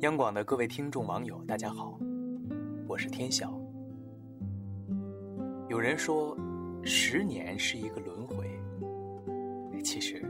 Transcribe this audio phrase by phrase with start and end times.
[0.00, 1.98] 央广的各位听众网友，大家好，
[2.86, 3.58] 我是天晓。
[5.68, 6.36] 有人说，
[6.82, 8.46] 十年是一个轮回，
[9.82, 10.20] 其实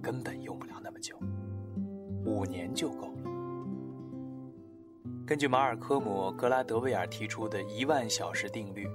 [0.00, 1.18] 根本用不了那么久，
[2.24, 3.30] 五年就够了。
[5.26, 8.86] 根据马尔科姆·格拉德威尔提出的一万小时定律，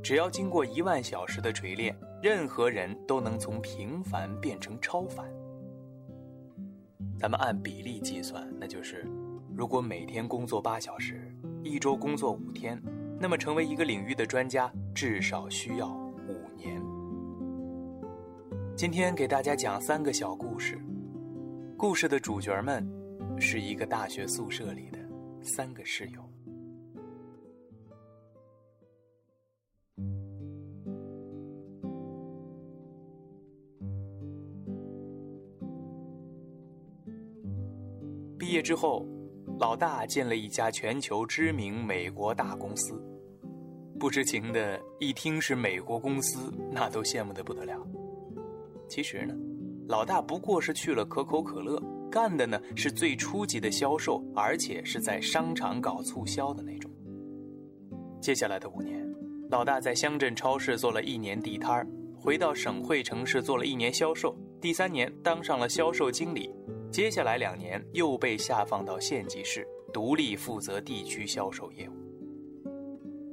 [0.00, 5.28] 只要经过一万小时的锤炼，任何人都能从平凡变成超凡。
[7.18, 9.06] 咱们按比例计算，那就是。
[9.54, 12.78] 如果每天工作八小时，一周工作五天，
[13.18, 15.88] 那么成为一个领域的专家至少需要
[16.28, 16.78] 五年。
[18.76, 20.78] 今天给大家讲三个小故事，
[21.78, 22.86] 故事的主角们
[23.40, 24.98] 是一个大学宿舍里的
[25.40, 26.35] 三个室友。
[38.46, 39.04] 毕业之后。
[39.58, 42.94] 老大进了一家全球知名美国大公司，
[43.98, 47.74] 不知情的一听是美国公司，那都羡慕的不得了。
[48.86, 49.34] 其实呢，
[49.88, 56.90] 老大不过是去了可口可乐，干的呢是最初级的销售，而且是在商场搞促销的那种。
[58.20, 59.02] 接下来的五年，
[59.50, 66.54] 老大在乡镇超市做了一年地摊儿，回到省会城市做了一年销售，第三年当上了销售经理。
[66.90, 71.92] 接下来两年又被下放到县级市，独立负责地区销售业务。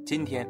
[0.06, 0.48] 今天，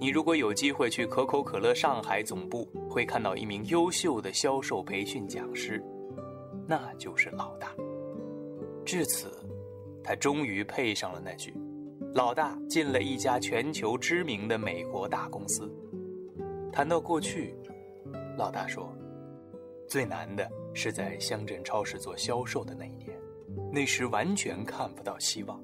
[0.00, 5.80] 你如果有机会去可口可乐上海总部，会看到一名优秀的销售培训讲师，
[6.66, 7.72] 那就是老大。
[8.84, 9.28] 至此，
[10.02, 11.54] 他终于配上了那句
[12.14, 15.70] ：“老大进了一家全球知名的美国大公司。”
[16.72, 17.54] 谈到过去，
[18.36, 18.92] 老大说
[19.86, 23.18] ：“最难的。”是在乡镇超市做销售的那一年，
[23.72, 25.58] 那时完全看不到希望。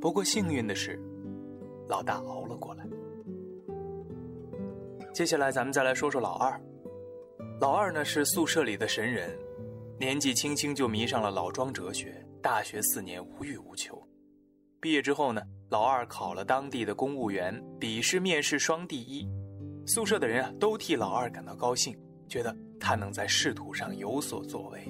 [0.00, 0.98] 不过幸运的是，
[1.88, 2.86] 老大熬了过来。
[5.12, 6.58] 接下来咱们再来说说老二。
[7.60, 9.36] 老二呢是宿舍里的神人，
[9.98, 14.00] 年纪轻轻就迷上了老庄哲学，大学四年无欲无求。
[14.80, 19.28] 毕业之后呢，老二考了当地的公务员，笔试面试双第一，
[19.86, 21.96] 宿舍的人啊都替老二感到高兴，
[22.32, 22.56] 觉得。
[22.84, 24.80] 他能在仕途上有所作为，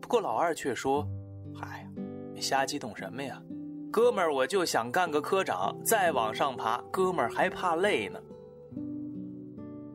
[0.00, 1.06] 不过老二却说
[1.54, 1.88] ：“嗨，
[2.34, 3.40] 你瞎激动什么呀？
[3.88, 6.82] 哥们儿，我就想干个科长，再往上爬。
[6.90, 8.18] 哥们儿还怕累呢。”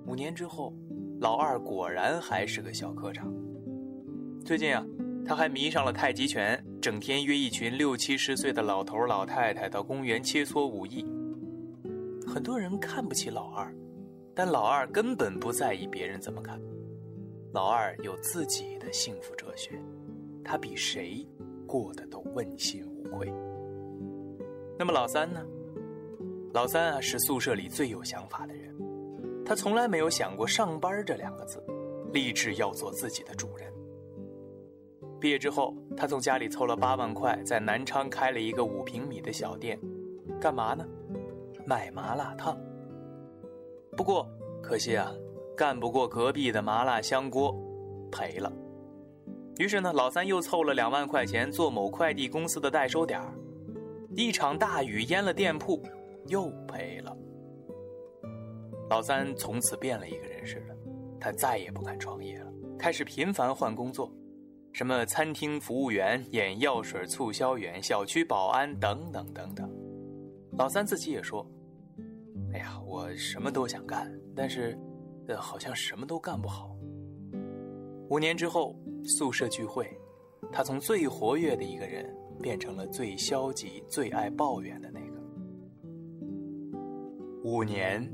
[0.08, 0.74] 五年之后，
[1.20, 3.30] 老二果然还是个小科长。
[4.46, 4.82] 最近啊，
[5.26, 11.06] 他还迷上了太极拳，整天约一群六七十岁的老头老太太到公园切磋武艺。
[12.26, 13.76] 很多人看不起老二，
[14.36, 16.60] 但老二根本不在意别人怎么看。
[17.52, 19.80] 老二有自己的幸福哲学，
[20.44, 21.28] 他比谁
[21.68, 23.32] 过得都问心无愧。
[24.78, 25.40] 那么老三呢？
[26.52, 28.76] 老三啊，是宿舍里最有想法的人，
[29.46, 31.64] 他从来没有想过上班这两个字，
[32.12, 33.72] 立志要做自己的主人。
[35.20, 39.80] 毕业之后，他从家里凑了八万块，在南昌开了一个五平米的小店，
[40.42, 40.86] 干嘛呢？
[41.66, 42.60] 卖麻辣烫。
[43.96, 44.28] 不过
[44.62, 45.12] 可惜啊。
[45.56, 47.56] 干不过隔壁的麻辣香锅，
[48.12, 48.52] 赔了。
[49.60, 53.22] 于是呢，老三又凑了两万块钱做某快递公司的代收点
[54.16, 55.80] 一场大雨淹了店铺，
[56.26, 57.16] 又赔了。
[58.90, 60.76] 老三从此变了一个人似的，
[61.20, 64.12] 他再也不敢创业了，开始频繁换工作，
[64.72, 69.72] 什么餐厅服务员、眼药水促销员、小区保安等等等等。
[70.58, 71.48] 老三自己也说
[72.54, 74.78] ：“哎呀，我什么都想干，但是……”
[75.26, 76.76] 呃，好像什么都干不好。
[78.10, 78.76] 五年之后，
[79.06, 79.98] 宿舍聚会，
[80.52, 85.22] 他从最活跃的一个人变成了最消极、最爱抱怨的那个。
[87.46, 88.06] 五年，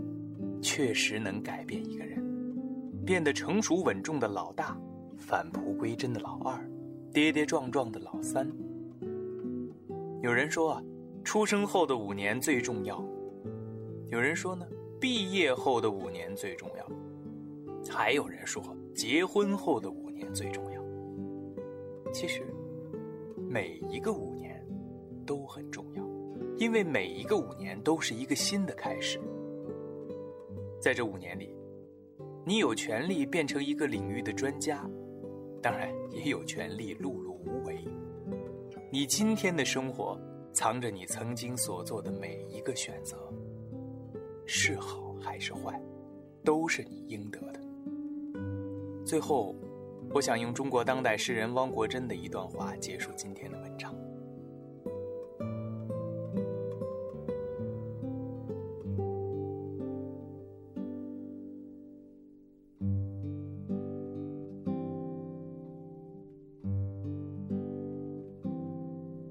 [0.61, 2.23] 确实能改变一个人，
[3.03, 4.79] 变得成熟稳重的老大，
[5.17, 6.63] 返璞归真的老二，
[7.11, 8.47] 跌跌撞撞的老三。
[10.21, 10.83] 有人说啊，
[11.23, 13.03] 出生后的五年最重要。
[14.11, 14.67] 有人说呢？
[14.99, 16.91] 毕业后的五年最重要，
[17.87, 18.61] 还有人说
[18.95, 20.83] 结婚后的五年最重要。
[22.11, 22.43] 其实，
[23.47, 24.65] 每一个五年
[25.27, 26.03] 都很重要，
[26.57, 29.21] 因为每一个五年都是一个新的开始。
[30.81, 31.55] 在这五年里，
[32.43, 34.89] 你有权利变成一个领域的专家，
[35.61, 37.77] 当然也有权利碌碌无为。
[38.91, 40.19] 你今天的生活，
[40.51, 43.31] 藏着你曾经所做的每一个选择。
[44.51, 45.79] 是好还是坏，
[46.43, 47.59] 都是你应得的。
[49.05, 49.55] 最后，
[50.11, 53.93] 我想用中国当代诗人汪国真的一段话结束今天的文章。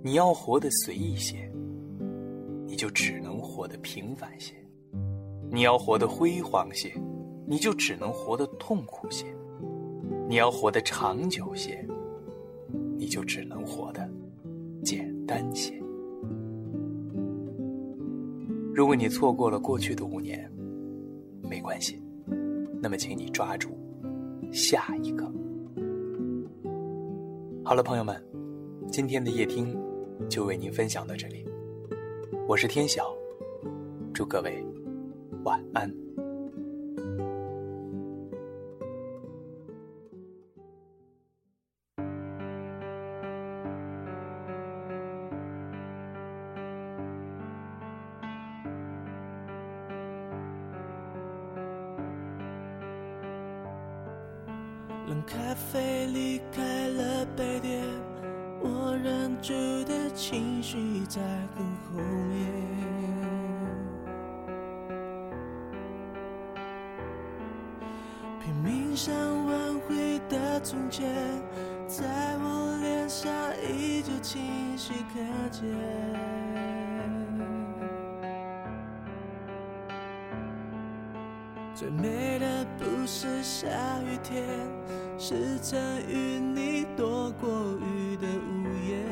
[0.00, 1.50] 你要活得随意些，
[2.64, 4.54] 你就只能活得平凡些；
[5.50, 6.92] 你要活得辉煌些，
[7.46, 9.26] 你就只能活得痛苦些。
[10.28, 11.86] 你要活得长久些，
[12.96, 14.06] 你就只能活得
[14.84, 15.72] 简单些。
[18.74, 20.50] 如果你错过了过去的五年，
[21.42, 22.00] 没关系，
[22.80, 23.70] 那么请你抓住
[24.52, 25.24] 下一个。
[27.64, 28.22] 好了，朋友们，
[28.90, 29.76] 今天的夜听
[30.28, 31.44] 就为您分享到这里。
[32.46, 33.12] 我是天晓，
[34.12, 34.64] 祝各位
[35.48, 35.90] 晚安。
[55.06, 57.82] 冷咖啡离开了杯垫，
[58.60, 59.54] 我忍住
[59.84, 61.22] 的情绪在
[61.56, 63.47] 很后面。
[68.62, 69.14] 命想
[69.46, 71.06] 挽回的从前，
[71.86, 72.04] 在
[72.38, 73.30] 我脸上
[73.62, 75.64] 依旧清晰可见。
[81.74, 83.68] 最美的不是下
[84.02, 84.42] 雨天，
[85.16, 85.78] 是曾
[86.08, 89.06] 与你躲过雨的屋檐。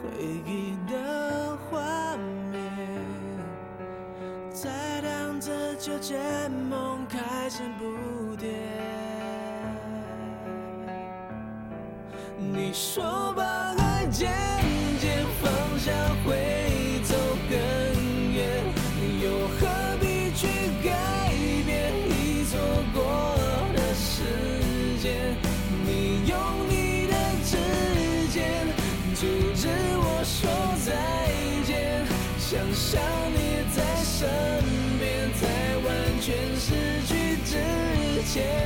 [0.00, 0.08] 回
[0.46, 0.94] 忆的
[5.86, 8.50] 渐渐梦开始不甜。
[12.36, 13.44] 你说把
[13.78, 14.28] 爱渐
[15.00, 15.92] 渐放下
[16.24, 17.14] 会走
[17.48, 17.56] 更
[18.34, 18.64] 远，
[19.22, 20.48] 又何必去
[20.82, 21.30] 改
[21.64, 22.58] 变已错
[22.92, 23.38] 过
[23.72, 24.24] 的时
[25.00, 25.36] 间？
[25.84, 26.36] 你用
[26.68, 27.56] 你的指
[28.32, 28.66] 尖
[29.14, 29.24] 阻
[29.54, 29.68] 止
[29.98, 30.50] 我说
[30.84, 30.90] 再
[31.64, 32.04] 见，
[32.40, 33.00] 想想
[33.30, 34.95] 你在身。
[36.26, 36.72] 全失
[37.06, 37.54] 去之
[38.24, 38.65] 前